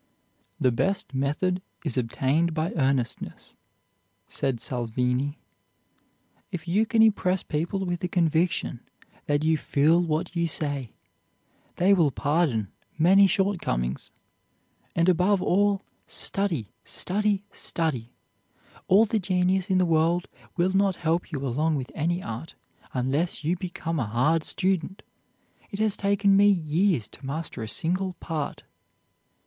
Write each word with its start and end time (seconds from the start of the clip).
"The 0.59 0.71
best 0.71 1.13
method 1.13 1.61
is 1.85 1.95
obtained 1.95 2.55
by 2.55 2.71
earnestness," 2.73 3.53
said 4.27 4.59
Salvini. 4.59 5.37
"If 6.51 6.67
you 6.67 6.87
can 6.87 7.03
impress 7.03 7.43
people 7.43 7.85
with 7.85 7.99
the 7.99 8.07
conviction 8.07 8.79
that 9.27 9.43
you 9.43 9.59
feel 9.59 10.01
what 10.01 10.35
you 10.35 10.47
say, 10.47 10.93
they 11.75 11.93
will 11.93 12.09
pardon 12.09 12.69
many 12.97 13.27
shortcomings. 13.27 14.09
And 14.95 15.07
above 15.07 15.39
all, 15.39 15.83
study, 16.07 16.71
study, 16.83 17.43
study! 17.51 18.11
All 18.87 19.05
the 19.05 19.19
genius 19.19 19.69
in 19.69 19.77
the 19.77 19.85
world 19.85 20.27
will 20.57 20.73
not 20.75 20.95
help 20.95 21.31
you 21.31 21.45
along 21.45 21.75
with 21.75 21.91
any 21.93 22.23
art, 22.23 22.55
unless 22.91 23.43
you 23.43 23.55
become 23.55 23.99
a 23.99 24.07
hard 24.07 24.43
student. 24.45 25.03
It 25.69 25.77
has 25.77 25.95
taken 25.95 26.35
me 26.35 26.47
years 26.47 27.07
to 27.09 27.23
master 27.23 27.61
a 27.61 27.67
single 27.67 28.13
part." 28.13 28.63